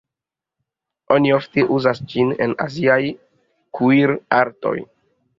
[1.15, 2.97] Oni ofte uzas ĝin en aziaj
[3.81, 4.73] kuir-artoj.